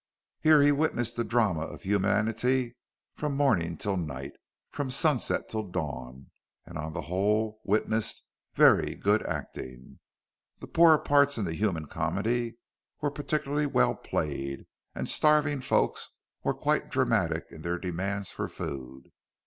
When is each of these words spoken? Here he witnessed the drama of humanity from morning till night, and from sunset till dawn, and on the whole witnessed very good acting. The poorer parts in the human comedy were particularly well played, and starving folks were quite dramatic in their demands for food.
Here 0.39 0.63
he 0.63 0.71
witnessed 0.71 1.15
the 1.15 1.23
drama 1.23 1.59
of 1.61 1.83
humanity 1.83 2.75
from 3.13 3.35
morning 3.37 3.77
till 3.77 3.97
night, 3.97 4.31
and 4.31 4.37
from 4.71 4.89
sunset 4.89 5.47
till 5.47 5.67
dawn, 5.69 6.31
and 6.65 6.75
on 6.79 6.93
the 6.93 7.03
whole 7.03 7.61
witnessed 7.63 8.23
very 8.55 8.95
good 8.95 9.23
acting. 9.27 9.99
The 10.57 10.65
poorer 10.65 10.97
parts 10.97 11.37
in 11.37 11.45
the 11.45 11.53
human 11.53 11.85
comedy 11.85 12.57
were 12.99 13.11
particularly 13.11 13.67
well 13.67 13.93
played, 13.93 14.65
and 14.95 15.07
starving 15.07 15.61
folks 15.61 16.09
were 16.43 16.55
quite 16.55 16.89
dramatic 16.89 17.43
in 17.51 17.61
their 17.61 17.77
demands 17.77 18.31
for 18.31 18.47
food. 18.47 19.11